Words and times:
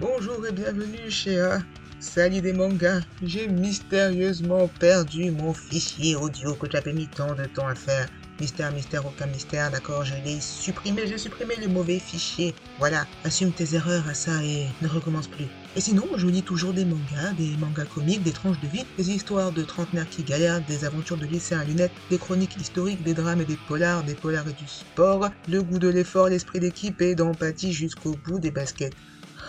Bonjour 0.00 0.46
et 0.46 0.52
bienvenue 0.52 1.10
chez 1.10 1.38
euh, 1.38 1.58
Sali 1.98 2.40
des 2.40 2.54
mangas. 2.54 3.02
J'ai 3.22 3.48
mystérieusement 3.48 4.66
perdu 4.66 5.30
mon 5.30 5.52
fichier 5.52 6.16
audio 6.16 6.54
que 6.54 6.70
j'avais 6.70 6.94
mis 6.94 7.06
tant 7.06 7.34
de 7.34 7.44
temps 7.44 7.68
à 7.68 7.74
faire. 7.74 8.08
Mystère, 8.40 8.72
mystère, 8.72 9.04
aucun 9.04 9.26
mystère, 9.26 9.70
d'accord, 9.70 10.02
je 10.06 10.14
l'ai 10.24 10.40
supprimé, 10.40 11.06
j'ai 11.06 11.18
supprimé 11.18 11.56
le 11.56 11.68
mauvais 11.68 11.98
fichier. 11.98 12.54
Voilà, 12.78 13.06
assume 13.24 13.52
tes 13.52 13.74
erreurs 13.74 14.08
à 14.08 14.14
ça 14.14 14.42
et 14.42 14.68
ne 14.80 14.88
recommence 14.88 15.28
plus. 15.28 15.48
Et 15.76 15.82
sinon, 15.82 16.08
je 16.16 16.26
lis 16.26 16.42
toujours 16.42 16.72
des 16.72 16.86
mangas, 16.86 17.34
des 17.36 17.54
mangas 17.58 17.84
comiques, 17.84 18.22
des 18.22 18.32
tranches 18.32 18.60
de 18.60 18.68
vie, 18.68 18.86
des 18.96 19.10
histoires 19.10 19.52
de 19.52 19.62
trentenaires 19.62 20.08
qui 20.08 20.22
galèrent, 20.22 20.62
des 20.62 20.86
aventures 20.86 21.18
de 21.18 21.26
lycéens 21.26 21.60
à 21.60 21.64
lunettes, 21.64 21.92
des 22.08 22.16
chroniques 22.16 22.56
historiques, 22.58 23.02
des 23.02 23.12
drames 23.12 23.42
et 23.42 23.44
des 23.44 23.58
polars, 23.68 24.02
des 24.02 24.14
polars 24.14 24.48
et 24.48 24.54
du 24.54 24.66
sport, 24.66 25.28
le 25.46 25.62
goût 25.62 25.78
de 25.78 25.88
l'effort, 25.88 26.30
l'esprit 26.30 26.60
d'équipe 26.60 27.02
et 27.02 27.14
d'empathie 27.14 27.74
jusqu'au 27.74 28.16
bout 28.24 28.38
des 28.38 28.50
baskets. 28.50 28.94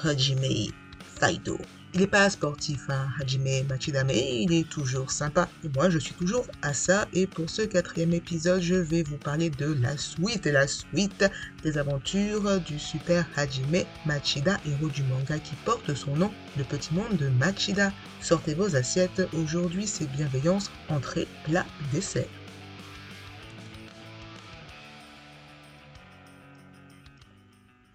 Hajime 0.04 0.72
Saido. 1.20 1.60
Il 1.94 2.00
n'est 2.00 2.08
pas 2.08 2.30
sportif, 2.30 2.90
hein, 2.90 3.09
Hajime 3.20 3.68
Machida, 3.68 4.05
mais 4.05 4.42
il 4.42 4.54
est 4.54 4.70
toujours 4.70 5.12
sympa. 5.12 5.50
Et 5.64 5.70
moi, 5.76 5.90
je 5.90 6.00
suis 6.00 6.14
toujours 6.14 6.48
à 6.62 6.73
ça. 6.73 7.08
Et 7.12 7.28
pour 7.28 7.50
ce 7.50 7.64
quatrième 7.64 8.14
épisode, 8.14 8.62
je 8.62 8.76
vais 8.76 9.04
vous 9.04 9.18
parler 9.18 9.50
de 9.50 9.73
la 9.82 9.98
suite, 9.98 10.45
la 10.45 10.68
suite 10.68 11.26
des 11.64 11.78
aventures 11.78 12.62
du 12.62 12.80
super 12.80 13.28
Hajime 13.36 13.84
Machida, 14.06 14.58
héros 14.66 14.88
du 14.88 15.04
manga 15.04 15.38
qui 15.38 15.56
porte 15.66 15.94
son 15.94 16.16
nom, 16.16 16.31
le 16.58 16.64
petit 16.64 16.94
monde 16.94 17.18
de 17.18 17.28
Machida. 17.28 17.92
Sortez 18.22 18.54
vos 18.54 18.76
assiettes, 18.78 19.22
aujourd'hui 19.34 19.86
c'est 19.86 20.09
bienveillance, 20.09 20.72
entrée, 20.88 21.28
plat, 21.44 21.66
dessert. 21.92 22.41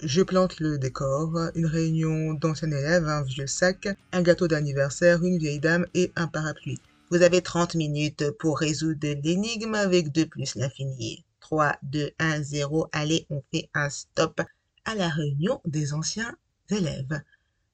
Je 0.01 0.21
plante 0.21 0.61
le 0.61 0.77
décor, 0.77 1.51
une 1.55 1.65
réunion 1.65 2.35
d'anciens 2.35 2.71
élèves, 2.71 3.09
un 3.09 3.23
vieux 3.23 3.47
sac, 3.47 3.89
un 4.13 4.21
gâteau 4.21 4.47
d'anniversaire, 4.47 5.25
une 5.25 5.39
vieille 5.39 5.59
dame 5.59 5.87
et 5.95 6.13
un 6.17 6.27
parapluie. 6.27 6.81
Vous 7.11 7.23
avez 7.23 7.41
30 7.41 7.77
minutes 7.77 8.31
pour 8.39 8.59
résoudre 8.59 9.09
l'énigme 9.23 9.75
avec 9.75 10.13
2 10.13 10.27
plus 10.27 10.55
l'infini. 10.55 11.25
3, 11.41 11.77
2, 11.83 12.11
1, 12.19 12.43
0, 12.43 12.89
allez, 12.93 13.27
on 13.31 13.43
fait 13.51 13.71
un 13.73 13.89
stop 13.89 14.43
à 14.85 14.95
la 14.95 15.09
réunion 15.09 15.63
des 15.65 15.95
anciens 15.95 16.37
élèves. 16.69 17.23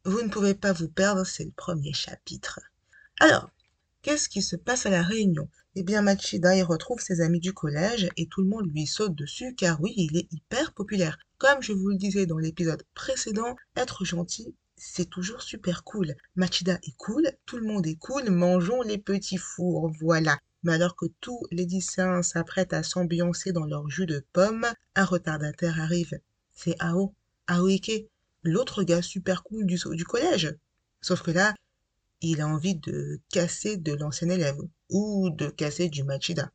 Vous 0.05 0.23
ne 0.23 0.28
pouvez 0.28 0.55
pas 0.55 0.73
vous 0.73 0.89
perdre, 0.89 1.25
c'est 1.25 1.45
le 1.45 1.50
premier 1.50 1.93
chapitre. 1.93 2.61
Alors, 3.19 3.50
qu'est-ce 4.03 4.28
qui 4.28 4.42
se 4.42 4.56
passe 4.56 4.86
à 4.86 4.91
la 4.91 5.03
réunion? 5.03 5.48
Eh 5.75 5.83
bien, 5.83 6.03
Machida 6.03 6.55
y 6.56 6.62
retrouve 6.62 7.00
ses 7.00 7.20
amis 7.20 7.41
du 7.41 7.55
collège 7.55 8.09
et 8.17 8.27
tout 8.27 8.42
le 8.42 8.48
monde 8.48 8.70
lui 8.70 8.86
saute 8.86 9.14
dessus 9.14 9.55
car 9.55 9.81
oui, 9.81 9.94
il 9.97 10.17
est 10.17 10.31
hyper 10.33 10.75
populaire. 10.75 11.19
Comme 11.39 11.62
je 11.62 11.72
vous 11.72 11.89
le 11.89 11.97
disais 11.97 12.27
dans 12.27 12.39
l'épisode 12.39 12.83
précédent, 12.94 13.56
être 13.77 14.05
gentil, 14.05 14.55
c'est 14.77 15.09
toujours 15.09 15.41
super 15.41 15.84
cool. 15.84 16.14
Machida 16.36 16.75
est 16.75 16.97
cool, 16.98 17.31
tout 17.47 17.56
le 17.56 17.67
monde 17.67 17.86
est 17.86 17.97
cool, 17.97 18.28
mangeons 18.31 18.83
les 18.83 18.98
petits 18.98 19.39
fours, 19.39 19.91
voilà. 20.00 20.39
Mais 20.64 20.75
alors 20.75 20.97
que 20.97 21.06
tous 21.20 21.41
les 21.50 21.64
lycéens 21.64 22.22
s'apprêtent 22.22 22.72
à 22.72 22.83
s'ambiancer 22.83 23.53
dans 23.53 23.64
leur 23.64 23.89
jus 23.89 24.06
de 24.06 24.25
pomme, 24.33 24.66
un 24.94 25.05
retardataire 25.05 25.81
arrive. 25.81 26.20
C'est 26.53 26.77
Ao, 26.81 27.14
Aoike, 27.47 28.09
l'autre 28.42 28.83
gars 28.83 29.03
super 29.03 29.42
cool 29.42 29.66
du, 29.66 29.78
du 29.92 30.05
collège. 30.05 30.55
Sauf 31.00 31.22
que 31.22 31.33
là, 31.33 31.55
il 32.23 32.41
a 32.41 32.48
envie 32.48 32.77
de 32.77 33.20
casser 33.31 33.77
de 33.77 33.92
l'ancien 33.92 34.28
élève 34.28 34.59
ou 34.91 35.31
de 35.31 35.48
casser 35.48 35.89
du 35.89 36.03
Machida 36.05 36.51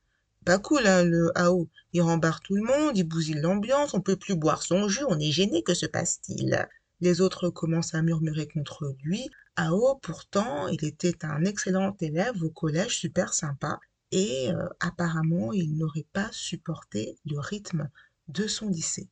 pas 0.48 0.60
cool, 0.60 0.88
hein, 0.88 1.04
le 1.04 1.38
AO. 1.38 1.68
Il 1.92 2.02
rembarre 2.02 2.40
tout 2.40 2.56
le 2.56 2.64
monde, 2.64 2.98
il 2.98 3.04
bousille 3.04 3.42
l'ambiance, 3.42 3.94
on 3.94 4.00
peut 4.00 4.16
plus 4.16 4.38
boire 4.38 4.64
son 4.64 4.88
jus, 4.88 5.04
on 5.10 5.20
est 5.20 5.30
gêné, 5.30 5.62
que 5.62 5.74
se 5.74 5.86
passe-t-il? 5.86 6.66
Les 7.02 7.20
autres 7.20 7.50
commencent 7.50 7.94
à 7.94 8.02
murmurer 8.02 8.48
contre 8.48 8.96
lui. 9.04 9.30
AO, 9.58 10.00
pourtant, 10.02 10.70
il 10.70 10.86
était 10.86 11.26
un 11.26 11.44
excellent 11.44 11.98
élève 12.00 12.42
au 12.42 12.50
collège, 12.50 12.96
super 12.96 13.34
sympa, 13.34 13.82
et 14.12 14.50
euh, 14.54 14.70
apparemment, 14.80 15.52
il 15.52 15.76
n'aurait 15.76 16.08
pas 16.14 16.30
supporté 16.32 17.18
le 17.26 17.40
rythme 17.40 17.90
de 18.30 18.48
son 18.48 18.70
lycée. 18.70 19.10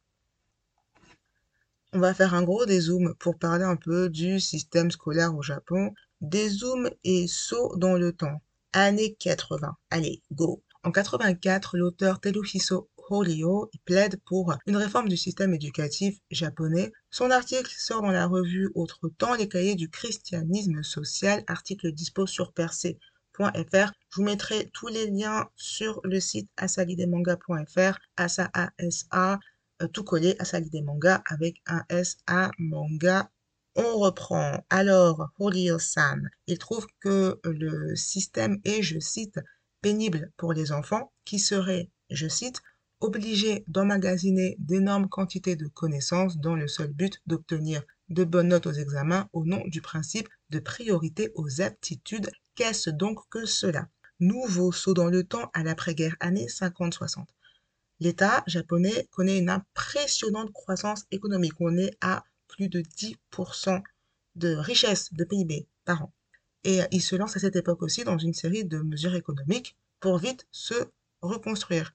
On 1.92 2.00
va 2.00 2.14
faire 2.14 2.34
un 2.34 2.44
gros 2.44 2.66
dézoom 2.66 3.14
pour 3.20 3.38
parler 3.38 3.66
un 3.66 3.76
peu 3.76 4.08
du 4.08 4.40
système 4.40 4.90
scolaire 4.90 5.36
au 5.36 5.42
Japon. 5.42 5.94
Dézoom 6.30 6.90
et 7.04 7.28
saut 7.28 7.76
dans 7.78 7.94
le 7.94 8.12
temps. 8.12 8.42
Année 8.74 9.16
80. 9.16 9.78
Allez, 9.90 10.22
go 10.32 10.62
en 10.86 10.92
84, 10.92 11.78
l'auteur 11.78 12.20
Teruhiso 12.20 12.92
Horio 13.10 13.72
plaide 13.86 14.22
pour 14.24 14.54
une 14.68 14.78
réforme 14.78 15.10
du 15.10 15.18
système 15.18 15.52
éducatif 15.56 16.20
japonais. 16.30 16.92
Son 17.10 17.32
article 17.32 17.74
sort 17.76 18.04
dans 18.04 18.12
la 18.12 18.28
revue 18.28 18.70
Autre 18.76 19.10
temps, 19.10 19.34
les 19.34 19.50
cahiers 19.50 19.74
du 19.74 19.90
christianisme 19.90 20.84
social, 20.84 21.44
article 21.48 21.92
dispo 21.92 22.28
sur 22.28 22.54
percé.fr. 22.54 23.92
Je 24.10 24.16
vous 24.16 24.24
mettrai 24.24 24.70
tous 24.74 24.88
les 24.88 25.10
liens 25.10 25.50
sur 25.56 26.02
le 26.04 26.20
site 26.20 26.52
asalidemanga.fr, 26.56 27.98
asa, 28.18 28.52
asa, 28.54 29.40
euh, 29.82 29.88
tout 29.88 30.04
collé, 30.04 30.36
asalidemanga 30.38 31.24
avec 31.26 31.64
un 31.66 31.84
S, 31.90 32.18
A, 32.28 32.52
manga. 32.60 33.32
On 33.76 34.00
reprend. 34.00 34.64
Alors, 34.70 35.30
Horio-san, 35.38 36.30
il 36.48 36.58
trouve 36.58 36.88
que 37.02 37.40
le 37.44 37.96
système 37.96 38.60
est, 38.64 38.82
je 38.82 39.00
cite, 39.00 39.40
pénible 39.82 40.32
pour 40.38 40.54
les 40.54 40.72
enfants 40.72 41.12
qui 41.26 41.40
seraient, 41.40 41.90
je 42.10 42.28
cite, 42.28 42.62
obligés 43.02 43.66
d'emmagasiner 43.68 44.56
d'énormes 44.60 45.10
quantités 45.10 45.58
de 45.58 45.68
connaissances 45.68 46.38
dans 46.38 46.56
le 46.56 46.70
seul 46.70 46.94
but 46.94 47.22
d'obtenir 47.28 47.84
de 48.08 48.24
bonnes 48.24 48.48
notes 48.48 48.68
aux 48.68 48.72
examens 48.72 49.28
au 49.34 49.46
nom 49.46 49.62
du 49.68 49.82
principe 49.82 50.30
de 50.52 50.60
priorité 50.60 51.32
aux 51.36 51.62
aptitudes. 51.62 52.32
Qu'est-ce 52.56 52.90
donc 52.90 53.20
que 53.30 53.46
cela? 53.46 53.90
Nouveau 54.22 54.72
saut 54.72 54.94
dans 54.94 55.10
le 55.10 55.26
temps 55.26 55.52
à 55.54 55.64
l'après-guerre 55.64 56.16
année 56.22 56.48
50-60. 56.48 57.26
L'État 58.00 58.44
japonais 58.48 59.08
connaît 59.12 59.40
une 59.40 59.50
impressionnante 59.50 60.54
croissance 60.54 61.04
économique. 61.12 61.60
On 61.60 61.78
est 61.78 61.98
à 62.00 62.24
plus 62.56 62.70
de 62.70 62.82
10% 62.82 63.82
de 64.36 64.56
richesse 64.56 65.14
de 65.14 65.24
PIB 65.24 65.68
par 65.84 66.04
an. 66.04 66.14
Et 66.64 66.80
il 66.92 67.02
se 67.02 67.16
lance 67.16 67.36
à 67.36 67.40
cette 67.40 67.56
époque 67.56 67.84
aussi 67.84 68.04
dans 68.04 68.18
une 68.18 68.34
série 68.34 68.66
de 68.66 68.80
mesures 68.80 69.16
économiques 69.16 69.78
pour 70.00 70.18
vite 70.18 70.48
se 70.52 70.74
reconstruire. 71.22 71.94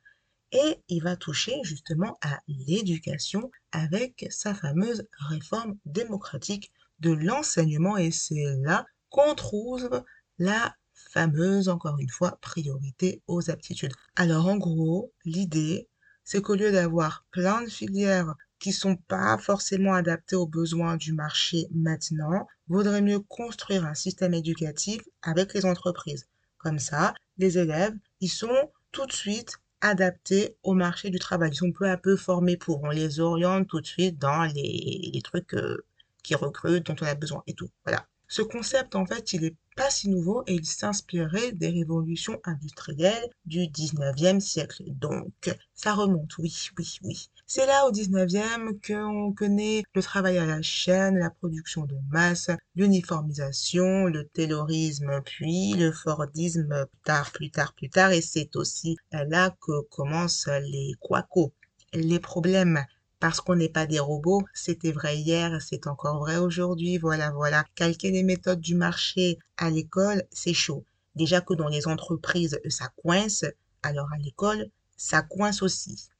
Et 0.52 0.78
il 0.88 1.02
va 1.02 1.16
toucher 1.16 1.54
justement 1.62 2.18
à 2.22 2.40
l'éducation 2.46 3.50
avec 3.72 4.26
sa 4.30 4.54
fameuse 4.54 5.06
réforme 5.28 5.78
démocratique 5.86 6.72
de 6.98 7.10
l'enseignement. 7.10 7.96
Et 7.96 8.10
c'est 8.10 8.56
là 8.62 8.86
qu'on 9.08 9.34
trouve 9.34 10.04
la 10.38 10.74
fameuse, 10.94 11.68
encore 11.68 11.98
une 11.98 12.08
fois, 12.08 12.38
priorité 12.40 13.22
aux 13.26 13.50
aptitudes. 13.50 13.92
Alors 14.16 14.46
en 14.46 14.56
gros, 14.56 15.12
l'idée, 15.24 15.88
c'est 16.24 16.42
qu'au 16.42 16.54
lieu 16.54 16.70
d'avoir 16.70 17.26
plein 17.30 17.62
de 17.62 17.68
filières 17.68 18.34
qui 18.60 18.72
sont 18.72 18.96
pas 18.96 19.38
forcément 19.38 19.94
adaptés 19.94 20.36
aux 20.36 20.46
besoins 20.46 20.96
du 20.96 21.12
marché 21.12 21.66
maintenant, 21.74 22.46
vaudrait 22.68 23.02
mieux 23.02 23.20
construire 23.20 23.84
un 23.86 23.94
système 23.94 24.34
éducatif 24.34 25.02
avec 25.22 25.54
les 25.54 25.64
entreprises. 25.64 26.26
Comme 26.58 26.78
ça, 26.78 27.14
les 27.38 27.58
élèves, 27.58 27.96
ils 28.20 28.28
sont 28.28 28.70
tout 28.92 29.06
de 29.06 29.12
suite 29.12 29.56
adaptés 29.80 30.56
au 30.62 30.74
marché 30.74 31.08
du 31.08 31.18
travail. 31.18 31.50
Ils 31.52 31.56
sont 31.56 31.72
peu 31.72 31.88
à 31.88 31.96
peu 31.96 32.16
formés 32.16 32.58
pour. 32.58 32.82
On 32.82 32.90
les 32.90 33.18
oriente 33.18 33.66
tout 33.66 33.80
de 33.80 33.86
suite 33.86 34.18
dans 34.18 34.44
les, 34.44 35.20
trucs 35.24 35.54
euh, 35.54 35.84
qui 36.22 36.34
recrutent, 36.34 36.86
dont 36.86 36.96
on 37.00 37.06
a 37.06 37.14
besoin 37.14 37.42
et 37.46 37.54
tout. 37.54 37.70
Voilà. 37.84 38.06
Ce 38.28 38.42
concept, 38.42 38.94
en 38.94 39.06
fait, 39.06 39.32
il 39.32 39.44
est 39.44 39.56
pas 39.74 39.90
si 39.90 40.08
nouveau 40.08 40.44
et 40.46 40.54
il 40.54 40.66
s'inspirait 40.66 41.52
des 41.52 41.70
révolutions 41.70 42.38
industrielles 42.44 43.28
du 43.46 43.60
19e 43.60 44.38
siècle. 44.38 44.84
Donc, 44.86 45.50
ça 45.74 45.94
remonte, 45.94 46.36
oui, 46.38 46.54
oui, 46.78 46.98
oui. 47.02 47.30
C'est 47.52 47.66
là 47.66 47.84
au 47.88 47.90
19e 47.90 48.78
qu'on 48.86 49.32
connaît 49.32 49.82
le 49.92 50.02
travail 50.04 50.38
à 50.38 50.46
la 50.46 50.62
chaîne, 50.62 51.18
la 51.18 51.30
production 51.30 51.84
de 51.84 51.96
masse, 52.08 52.48
l'uniformisation, 52.76 54.04
le 54.04 54.24
taylorisme, 54.28 55.20
puis 55.24 55.72
le 55.72 55.90
fordisme 55.90 56.86
plus 56.86 57.00
tard, 57.02 57.32
plus 57.32 57.50
tard, 57.50 57.72
plus 57.72 57.90
tard. 57.90 58.12
Et 58.12 58.20
c'est 58.20 58.54
aussi 58.54 58.96
là 59.10 59.52
que 59.60 59.80
commencent 59.88 60.48
les 60.62 60.94
quacos. 61.00 61.52
Les 61.92 62.20
problèmes 62.20 62.84
parce 63.18 63.40
qu'on 63.40 63.56
n'est 63.56 63.68
pas 63.68 63.86
des 63.86 63.98
robots. 63.98 64.44
C'était 64.54 64.92
vrai 64.92 65.16
hier, 65.16 65.60
c'est 65.60 65.88
encore 65.88 66.20
vrai 66.20 66.36
aujourd'hui. 66.36 66.98
Voilà, 66.98 67.32
voilà. 67.32 67.64
Calquer 67.74 68.12
les 68.12 68.22
méthodes 68.22 68.60
du 68.60 68.76
marché 68.76 69.40
à 69.56 69.70
l'école, 69.70 70.22
c'est 70.30 70.54
chaud. 70.54 70.84
Déjà 71.16 71.40
que 71.40 71.54
dans 71.54 71.68
les 71.68 71.88
entreprises, 71.88 72.60
ça 72.68 72.90
coince, 73.02 73.44
alors 73.82 74.06
à 74.12 74.18
l'école, 74.18 74.70
ça 74.96 75.22
coince 75.22 75.62
aussi. 75.62 76.10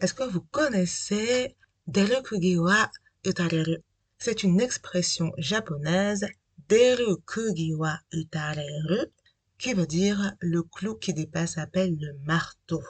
Est-ce 0.00 0.14
que 0.14 0.22
vous 0.22 0.42
connaissez 0.52 1.56
Deru 1.88 2.22
Kugiwa 2.22 2.88
Utareru? 3.26 3.78
C'est 4.16 4.44
une 4.44 4.60
expression 4.60 5.32
japonaise, 5.38 6.24
Deru 6.68 7.16
Kugiwa 7.26 7.98
Utareru, 8.12 9.06
qui 9.58 9.74
veut 9.74 9.88
dire 9.88 10.34
le 10.38 10.62
clou 10.62 10.94
qui 10.94 11.14
dépasse 11.14 11.58
appelle 11.58 11.96
le 11.98 12.16
marteau. 12.24 12.80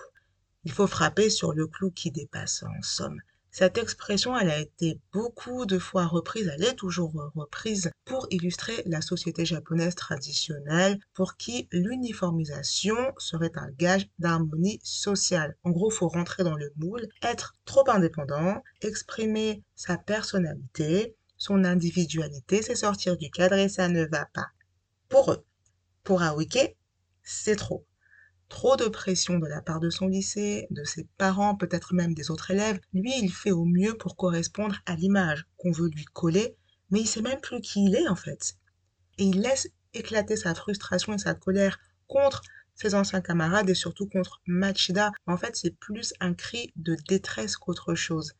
Il 0.64 0.72
faut 0.72 0.86
frapper 0.86 1.30
sur 1.30 1.54
le 1.54 1.66
clou 1.66 1.90
qui 1.92 2.10
dépasse 2.10 2.62
en 2.62 2.82
somme. 2.82 3.22
Cette 3.58 3.76
expression, 3.76 4.38
elle 4.38 4.50
a 4.50 4.60
été 4.60 5.00
beaucoup 5.12 5.66
de 5.66 5.80
fois 5.80 6.06
reprise, 6.06 6.48
elle 6.54 6.62
est 6.62 6.76
toujours 6.76 7.12
reprise 7.34 7.90
pour 8.04 8.28
illustrer 8.30 8.84
la 8.86 9.00
société 9.00 9.44
japonaise 9.44 9.96
traditionnelle 9.96 11.00
pour 11.12 11.36
qui 11.36 11.66
l'uniformisation 11.72 12.94
serait 13.18 13.50
un 13.56 13.68
gage 13.72 14.08
d'harmonie 14.20 14.78
sociale. 14.84 15.56
En 15.64 15.70
gros, 15.70 15.90
faut 15.90 16.06
rentrer 16.06 16.44
dans 16.44 16.54
le 16.54 16.72
moule, 16.76 17.08
être 17.20 17.56
trop 17.64 17.82
indépendant, 17.90 18.62
exprimer 18.80 19.64
sa 19.74 19.98
personnalité, 19.98 21.16
son 21.36 21.64
individualité, 21.64 22.62
c'est 22.62 22.76
sortir 22.76 23.16
du 23.16 23.28
cadre 23.28 23.56
et 23.56 23.68
ça 23.68 23.88
ne 23.88 24.04
va 24.04 24.26
pas. 24.26 24.46
Pour 25.08 25.32
eux, 25.32 25.44
pour 26.04 26.22
Aoike, 26.22 26.76
c'est 27.24 27.56
trop 27.56 27.87
trop 28.48 28.76
de 28.76 28.88
pression 28.88 29.38
de 29.38 29.46
la 29.46 29.60
part 29.62 29.80
de 29.80 29.90
son 29.90 30.06
lycée, 30.06 30.66
de 30.70 30.84
ses 30.84 31.06
parents, 31.18 31.54
peut-être 31.54 31.94
même 31.94 32.14
des 32.14 32.30
autres 32.30 32.50
élèves. 32.50 32.80
Lui, 32.92 33.12
il 33.20 33.32
fait 33.32 33.50
au 33.50 33.64
mieux 33.64 33.94
pour 33.94 34.16
correspondre 34.16 34.76
à 34.86 34.94
l'image 34.94 35.46
qu'on 35.56 35.70
veut 35.70 35.88
lui 35.88 36.04
coller, 36.06 36.56
mais 36.90 37.00
il 37.00 37.06
sait 37.06 37.22
même 37.22 37.40
plus 37.40 37.60
qui 37.60 37.84
il 37.84 37.94
est 37.94 38.08
en 38.08 38.16
fait. 38.16 38.56
Et 39.18 39.24
il 39.24 39.40
laisse 39.40 39.68
éclater 39.94 40.36
sa 40.36 40.54
frustration 40.54 41.14
et 41.14 41.18
sa 41.18 41.34
colère 41.34 41.78
contre 42.06 42.42
ses 42.74 42.94
anciens 42.94 43.20
camarades 43.20 43.68
et 43.68 43.74
surtout 43.74 44.06
contre 44.06 44.40
Machida. 44.46 45.10
En 45.26 45.36
fait, 45.36 45.56
c'est 45.56 45.76
plus 45.76 46.14
un 46.20 46.34
cri 46.34 46.72
de 46.76 46.96
détresse 47.08 47.56
qu'autre 47.56 47.94
chose. 47.94 48.34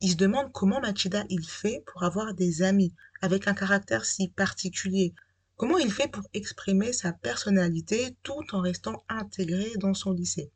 Il 0.00 0.12
se 0.12 0.16
demande 0.16 0.52
comment 0.52 0.80
Machida 0.80 1.24
il 1.28 1.44
fait 1.46 1.82
pour 1.86 2.04
avoir 2.04 2.34
des 2.34 2.62
amis 2.62 2.94
avec 3.20 3.48
un 3.48 3.54
caractère 3.54 4.04
si 4.04 4.28
particulier, 4.28 5.14
Comment 5.56 5.78
il 5.78 5.92
fait 5.92 6.08
pour 6.08 6.24
exprimer 6.34 6.92
sa 6.92 7.12
personnalité 7.12 8.16
tout 8.22 8.42
en 8.52 8.60
restant 8.60 9.04
intégré 9.08 9.72
dans 9.76 9.94
son 9.94 10.12
lycée? 10.12 10.50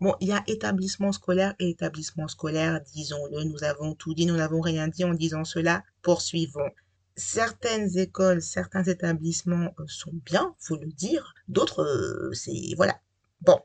Bon, 0.00 0.14
il 0.20 0.28
y 0.28 0.32
a 0.32 0.44
établissement 0.46 1.12
scolaire 1.12 1.54
et 1.58 1.70
établissement 1.70 2.28
scolaire, 2.28 2.80
disons-le, 2.92 3.44
nous 3.44 3.64
avons 3.64 3.94
tout 3.94 4.14
dit, 4.14 4.26
nous 4.26 4.36
n'avons 4.36 4.60
rien 4.60 4.88
dit 4.88 5.04
en 5.04 5.14
disant 5.14 5.44
cela, 5.44 5.82
poursuivons. 6.02 6.70
Certaines 7.16 7.96
écoles, 7.96 8.42
certains 8.42 8.84
établissements 8.84 9.74
euh, 9.80 9.84
sont 9.86 10.12
bien, 10.12 10.54
faut 10.58 10.76
le 10.76 10.92
dire, 10.92 11.34
d'autres, 11.48 11.82
euh, 11.82 12.32
c'est... 12.34 12.74
voilà. 12.76 13.00
Bon, 13.40 13.58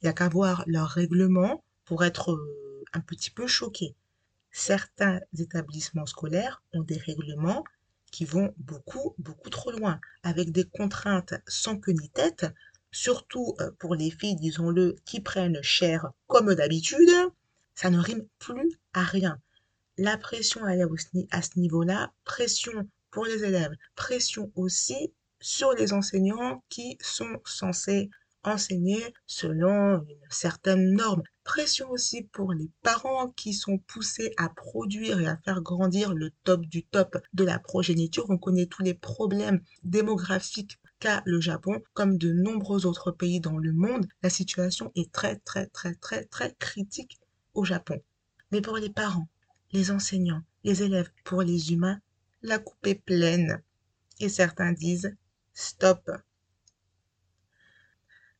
il 0.00 0.04
n'y 0.04 0.10
a 0.10 0.12
qu'à 0.12 0.28
voir 0.28 0.62
leur 0.66 0.88
règlement 0.88 1.64
pour 1.86 2.04
être 2.04 2.32
euh, 2.32 2.84
un 2.92 3.00
petit 3.00 3.30
peu 3.30 3.46
choqué. 3.46 3.96
Certains 4.50 5.20
établissements 5.38 6.06
scolaires 6.06 6.62
ont 6.74 6.82
des 6.82 6.98
règlements 6.98 7.64
qui 8.18 8.24
vont 8.24 8.52
beaucoup, 8.58 9.14
beaucoup 9.18 9.48
trop 9.48 9.70
loin, 9.70 10.00
avec 10.24 10.50
des 10.50 10.64
contraintes 10.64 11.34
sans 11.46 11.78
queue 11.78 11.92
ni 11.92 12.10
tête, 12.10 12.46
surtout 12.90 13.54
euh, 13.60 13.70
pour 13.78 13.94
les 13.94 14.10
filles, 14.10 14.34
disons-le, 14.34 14.96
qui 15.04 15.20
prennent 15.20 15.62
cher 15.62 16.10
comme 16.26 16.52
d'habitude, 16.52 17.12
ça 17.76 17.90
ne 17.90 18.00
rime 18.00 18.26
plus 18.40 18.72
à 18.92 19.04
rien. 19.04 19.40
La 19.98 20.18
pression 20.18 20.62
à 20.64 21.42
ce 21.42 21.60
niveau-là, 21.60 22.10
pression 22.24 22.88
pour 23.12 23.24
les 23.24 23.44
élèves, 23.44 23.76
pression 23.94 24.50
aussi 24.56 25.12
sur 25.40 25.72
les 25.74 25.92
enseignants 25.92 26.64
qui 26.70 26.98
sont 27.00 27.38
censés 27.44 28.10
enseigner 28.42 29.14
selon 29.28 30.02
une 30.02 30.28
certaine 30.28 30.92
norme. 30.92 31.22
Pression 31.48 31.90
aussi 31.90 32.24
pour 32.24 32.52
les 32.52 32.70
parents 32.82 33.30
qui 33.30 33.54
sont 33.54 33.78
poussés 33.78 34.34
à 34.36 34.50
produire 34.50 35.18
et 35.18 35.26
à 35.26 35.38
faire 35.38 35.62
grandir 35.62 36.12
le 36.12 36.30
top 36.44 36.66
du 36.66 36.84
top 36.84 37.16
de 37.32 37.42
la 37.42 37.58
progéniture. 37.58 38.26
On 38.28 38.36
connaît 38.36 38.66
tous 38.66 38.82
les 38.82 38.92
problèmes 38.92 39.62
démographiques 39.82 40.78
qu'a 41.00 41.22
le 41.24 41.40
Japon, 41.40 41.82
comme 41.94 42.18
de 42.18 42.34
nombreux 42.34 42.84
autres 42.84 43.12
pays 43.12 43.40
dans 43.40 43.56
le 43.56 43.72
monde. 43.72 44.06
La 44.22 44.28
situation 44.28 44.92
est 44.94 45.10
très 45.10 45.36
très 45.36 45.68
très 45.68 45.94
très 45.94 46.24
très 46.24 46.54
critique 46.58 47.18
au 47.54 47.64
Japon. 47.64 47.98
Mais 48.52 48.60
pour 48.60 48.76
les 48.76 48.90
parents, 48.90 49.30
les 49.72 49.90
enseignants, 49.90 50.42
les 50.64 50.82
élèves, 50.82 51.10
pour 51.24 51.40
les 51.40 51.72
humains, 51.72 51.98
la 52.42 52.58
coupe 52.58 52.86
est 52.86 53.02
pleine. 53.02 53.62
Et 54.20 54.28
certains 54.28 54.72
disent 54.72 55.16
stop, 55.54 56.10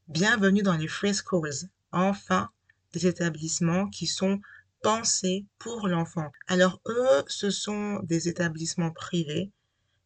Bienvenue 0.08 0.62
dans 0.62 0.76
les 0.76 0.88
free 0.88 1.14
schools, 1.14 1.70
enfin 1.90 2.50
des 2.92 3.06
établissements 3.06 3.88
qui 3.88 4.06
sont 4.06 4.40
pensés 4.82 5.46
pour 5.58 5.88
l'enfant. 5.88 6.30
Alors 6.46 6.80
eux, 6.86 7.24
ce 7.26 7.50
sont 7.50 8.00
des 8.04 8.28
établissements 8.28 8.92
privés 8.92 9.50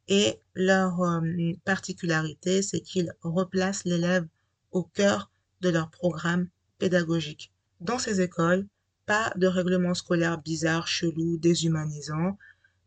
et 0.08 0.40
leur 0.54 1.00
euh, 1.02 1.52
particularité, 1.64 2.62
c'est 2.62 2.80
qu'ils 2.80 3.12
replacent 3.22 3.84
l'élève 3.84 4.26
au 4.70 4.82
cœur 4.82 5.30
de 5.60 5.68
leur 5.68 5.90
programme 5.90 6.48
pédagogique. 6.78 7.52
Dans 7.80 7.98
ces 7.98 8.20
écoles, 8.20 8.66
pas 9.06 9.32
de 9.36 9.46
règlement 9.46 9.94
scolaire 9.94 10.40
bizarre, 10.40 10.88
chelou, 10.88 11.36
déshumanisant, 11.36 12.36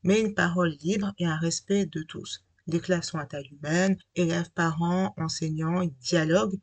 mais 0.03 0.21
une 0.21 0.33
parole 0.33 0.75
libre 0.81 1.13
et 1.17 1.25
un 1.25 1.37
respect 1.37 1.85
de 1.85 2.03
tous. 2.03 2.43
Les 2.67 2.79
classes 2.79 3.09
sont 3.09 3.17
à 3.17 3.25
taille 3.25 3.49
humaine, 3.51 3.97
élèves, 4.15 4.49
parents, 4.53 5.13
enseignants, 5.17 5.87
dialoguent 6.01 6.59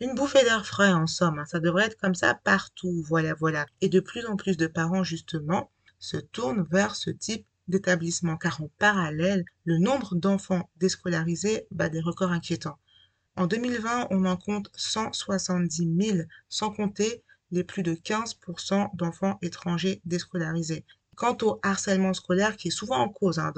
une 0.00 0.14
bouffée 0.14 0.42
d'air 0.44 0.64
frais, 0.66 0.92
en 0.92 1.06
somme. 1.06 1.38
Hein. 1.38 1.46
Ça 1.46 1.60
devrait 1.60 1.86
être 1.86 2.00
comme 2.00 2.14
ça 2.14 2.34
partout. 2.34 3.02
Voilà, 3.06 3.34
voilà. 3.34 3.66
Et 3.80 3.88
de 3.88 4.00
plus 4.00 4.26
en 4.26 4.36
plus 4.36 4.56
de 4.56 4.66
parents, 4.66 5.04
justement, 5.04 5.70
se 5.98 6.16
tournent 6.16 6.66
vers 6.70 6.94
ce 6.94 7.10
type 7.10 7.46
d'établissement, 7.66 8.36
car 8.36 8.62
en 8.62 8.70
parallèle, 8.78 9.44
le 9.64 9.78
nombre 9.78 10.14
d'enfants 10.14 10.70
déscolarisés 10.76 11.66
bat 11.70 11.88
des 11.88 12.00
records 12.00 12.32
inquiétants. 12.32 12.78
En 13.36 13.46
2020, 13.46 14.08
on 14.10 14.24
en 14.24 14.36
compte 14.36 14.70
170 14.74 15.96
000, 16.00 16.18
sans 16.48 16.70
compter 16.70 17.22
les 17.50 17.64
plus 17.64 17.82
de 17.82 17.94
15% 17.94 18.96
d'enfants 18.96 19.38
étrangers 19.42 20.00
déscolarisés. 20.04 20.84
Quant 21.14 21.36
au 21.42 21.58
harcèlement 21.62 22.14
scolaire, 22.14 22.56
qui 22.56 22.68
est 22.68 22.72
souvent 22.72 22.98
en 22.98 23.08
cause 23.08 23.38
hein, 23.38 23.52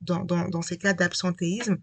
dans, 0.00 0.62
ces 0.62 0.78
cas 0.78 0.94
d'absentéisme, 0.94 1.78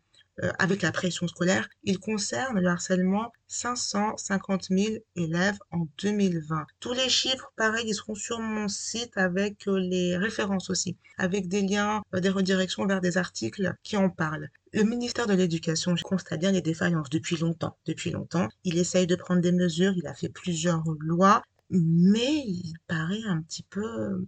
avec 0.57 0.81
la 0.81 0.91
pression 0.91 1.27
scolaire, 1.27 1.67
il 1.83 1.99
concerne 1.99 2.59
le 2.59 2.67
harcèlement 2.67 3.31
550 3.47 4.67
000 4.69 4.95
élèves 5.15 5.57
en 5.71 5.87
2020. 6.01 6.65
Tous 6.79 6.93
les 6.93 7.09
chiffres, 7.09 7.51
pareil, 7.57 7.85
ils 7.87 7.95
seront 7.95 8.15
sur 8.15 8.39
mon 8.39 8.67
site 8.67 9.17
avec 9.17 9.67
euh, 9.67 9.79
les 9.79 10.17
références 10.17 10.69
aussi, 10.69 10.97
avec 11.17 11.47
des 11.47 11.61
liens, 11.61 12.01
euh, 12.13 12.19
des 12.19 12.29
redirections 12.29 12.85
vers 12.85 13.01
des 13.01 13.17
articles 13.17 13.73
qui 13.83 13.97
en 13.97 14.09
parlent. 14.09 14.49
Le 14.71 14.83
ministère 14.83 15.25
de 15.25 15.33
l'Éducation 15.33 15.95
constate 16.03 16.39
bien 16.39 16.51
les 16.51 16.61
défaillances 16.61 17.09
depuis 17.09 17.37
longtemps. 17.37 17.75
Depuis 17.85 18.11
longtemps, 18.11 18.47
il 18.63 18.77
essaye 18.77 19.07
de 19.07 19.15
prendre 19.15 19.41
des 19.41 19.51
mesures, 19.51 19.93
il 19.95 20.05
a 20.05 20.13
fait 20.13 20.29
plusieurs 20.29 20.83
lois, 20.99 21.41
mais 21.71 22.43
il 22.45 22.73
paraît 22.87 23.23
un 23.25 23.41
petit 23.41 23.63
peu... 23.63 24.25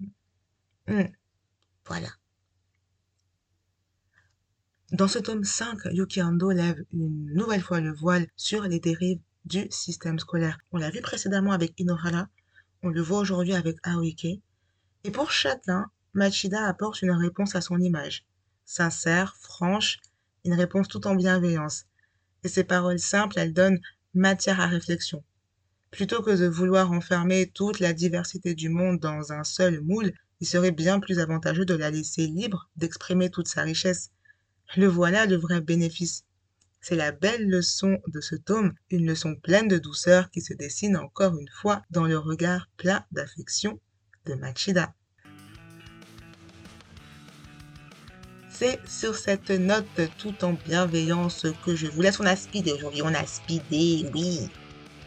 Hmm, 0.87 1.07
voilà. 1.85 2.07
Dans 4.91 5.07
ce 5.07 5.19
tome 5.19 5.45
5, 5.45 5.85
Yuki 5.93 6.21
Ando 6.21 6.51
lève 6.51 6.83
une 6.91 7.33
nouvelle 7.33 7.61
fois 7.61 7.79
le 7.79 7.93
voile 7.93 8.27
sur 8.35 8.63
les 8.63 8.81
dérives 8.81 9.21
du 9.45 9.65
système 9.69 10.19
scolaire. 10.19 10.57
On 10.73 10.77
l'a 10.77 10.89
vu 10.89 10.99
précédemment 10.99 11.53
avec 11.53 11.79
Inohara, 11.79 12.27
on 12.83 12.89
le 12.89 13.01
voit 13.01 13.19
aujourd'hui 13.19 13.53
avec 13.53 13.77
Aoike. 13.83 14.41
Et 15.05 15.11
pour 15.11 15.31
chacun, 15.31 15.85
Machida 16.13 16.67
apporte 16.67 17.01
une 17.03 17.11
réponse 17.11 17.55
à 17.55 17.61
son 17.61 17.79
image. 17.79 18.25
Sincère, 18.65 19.37
franche, 19.37 19.97
une 20.43 20.55
réponse 20.55 20.89
tout 20.89 21.07
en 21.07 21.15
bienveillance. 21.15 21.85
Et 22.43 22.49
ces 22.49 22.65
paroles 22.65 22.99
simples, 22.99 23.39
elles 23.39 23.53
donnent 23.53 23.79
matière 24.13 24.59
à 24.59 24.67
réflexion. 24.67 25.23
Plutôt 25.91 26.21
que 26.21 26.31
de 26.31 26.47
vouloir 26.47 26.91
enfermer 26.91 27.49
toute 27.49 27.79
la 27.79 27.93
diversité 27.93 28.55
du 28.55 28.67
monde 28.67 28.99
dans 28.99 29.31
un 29.31 29.45
seul 29.45 29.79
moule, 29.79 30.11
il 30.41 30.47
serait 30.47 30.71
bien 30.71 30.99
plus 30.99 31.19
avantageux 31.19 31.65
de 31.65 31.75
la 31.75 31.91
laisser 31.91 32.27
libre 32.27 32.69
d'exprimer 32.75 33.29
toute 33.29 33.47
sa 33.47 33.61
richesse. 33.61 34.11
Le 34.77 34.87
voilà 34.87 35.25
le 35.25 35.35
vrai 35.35 35.59
bénéfice. 35.59 36.23
C'est 36.79 36.95
la 36.95 37.11
belle 37.11 37.49
leçon 37.49 37.99
de 38.07 38.21
ce 38.21 38.35
tome, 38.35 38.73
une 38.89 39.05
leçon 39.05 39.35
pleine 39.35 39.67
de 39.67 39.77
douceur 39.77 40.31
qui 40.31 40.39
se 40.39 40.53
dessine 40.53 40.95
encore 40.95 41.37
une 41.37 41.49
fois 41.49 41.81
dans 41.91 42.05
le 42.05 42.17
regard 42.17 42.69
plein 42.77 43.03
d'affection 43.11 43.81
de 44.25 44.33
Machida. 44.35 44.93
C'est 48.49 48.79
sur 48.87 49.15
cette 49.15 49.49
note 49.49 49.99
tout 50.17 50.45
en 50.45 50.53
bienveillance 50.53 51.47
que 51.65 51.75
je 51.75 51.87
vous 51.87 52.01
laisse. 52.01 52.21
On 52.21 52.25
a 52.25 52.37
speedé 52.37 52.71
aujourd'hui, 52.71 53.01
on 53.01 53.13
a 53.13 53.25
speedé, 53.25 54.09
oui. 54.13 54.47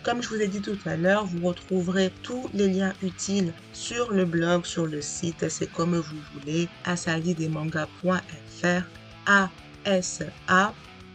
Comme 0.02 0.22
je 0.22 0.28
vous 0.28 0.42
ai 0.42 0.48
dit 0.48 0.60
tout 0.60 0.76
à 0.84 0.98
l'heure, 0.98 1.24
vous 1.24 1.46
retrouverez 1.46 2.12
tous 2.22 2.50
les 2.52 2.68
liens 2.68 2.92
utiles 3.02 3.54
sur 3.72 4.12
le 4.12 4.26
blog, 4.26 4.66
sur 4.66 4.86
le 4.86 5.00
site, 5.00 5.48
c'est 5.48 5.72
comme 5.72 5.96
vous 5.96 6.20
voulez, 6.34 6.68
asalidesmanga.fr 6.84 8.84
a-S-A, 9.26 10.74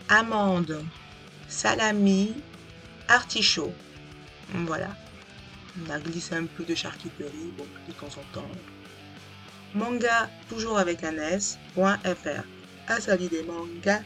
amande, 0.09 0.83
salami, 1.47 2.33
artichaut. 3.07 3.73
Voilà. 4.53 4.89
On 5.85 5.89
a 5.91 5.99
glissé 5.99 6.35
un 6.35 6.45
peu 6.45 6.63
de 6.63 6.75
charcuterie, 6.75 7.53
bon, 7.57 7.65
de 7.87 7.93
temps 7.93 8.07
en 8.07 8.33
temps. 8.33 8.51
Manga, 9.75 10.29
toujours 10.49 10.79
avec 10.79 11.03
un 11.03 11.15
S.fr. 11.15 12.43
manga.fr. 13.45 13.99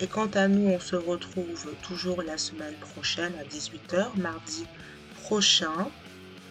Et 0.00 0.06
quant 0.06 0.30
à 0.34 0.48
nous, 0.48 0.68
on 0.68 0.80
se 0.80 0.96
retrouve 0.96 1.72
toujours 1.82 2.22
la 2.22 2.36
semaine 2.36 2.74
prochaine 2.74 3.32
à 3.40 3.44
18h, 3.44 4.20
mardi 4.20 4.66
prochain. 5.22 5.88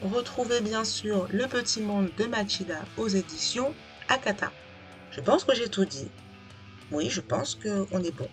retrouvez 0.02 0.62
bien 0.62 0.84
sûr 0.84 1.28
Le 1.32 1.46
Petit 1.48 1.82
Monde 1.82 2.10
de 2.18 2.26
Machida 2.26 2.80
aux 2.98 3.08
éditions 3.08 3.74
Akata. 4.10 4.52
Je 5.12 5.22
pense 5.22 5.44
que 5.44 5.54
j'ai 5.54 5.70
tout 5.70 5.86
dit. 5.86 6.10
Oui, 6.92 7.10
je 7.10 7.22
pense 7.22 7.56
qu'on 7.56 8.04
est 8.04 8.16
bon. 8.16 8.28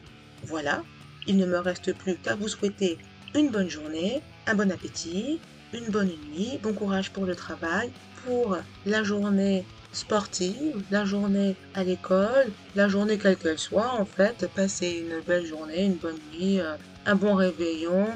Voilà, 0.45 0.83
il 1.27 1.37
ne 1.37 1.47
me 1.47 1.59
reste 1.59 1.93
plus 1.93 2.17
qu'à 2.17 2.35
vous 2.35 2.49
souhaiter 2.49 2.99
une 3.35 3.51
bonne 3.51 3.69
journée, 3.69 4.23
un 4.47 4.55
bon 4.55 4.71
appétit, 4.71 5.41
une 5.73 5.87
bonne 5.91 6.13
nuit, 6.31 6.59
bon 6.63 6.73
courage 6.73 7.11
pour 7.11 7.25
le 7.25 7.35
travail, 7.35 7.91
pour 8.25 8.57
la 8.87 9.03
journée 9.03 9.65
sportive, 9.93 10.83
la 10.91 11.05
journée 11.05 11.57
à 11.75 11.83
l'école, 11.85 12.47
la 12.75 12.89
journée 12.89 13.19
quelle 13.19 13.37
qu'elle 13.37 13.59
soit 13.59 13.93
en 13.93 14.05
fait, 14.05 14.49
passez 14.55 15.05
une 15.05 15.21
belle 15.25 15.47
journée, 15.47 15.85
une 15.85 15.97
bonne 15.97 16.19
nuit, 16.33 16.61
euh, 16.61 16.77
un 17.07 17.15
bon 17.15 17.35
réveillon 17.35 18.07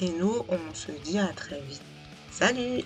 et 0.00 0.10
nous 0.10 0.44
on 0.48 0.74
se 0.74 0.92
dit 1.04 1.18
à 1.18 1.28
très 1.28 1.60
vite. 1.60 1.82
Salut 2.30 2.84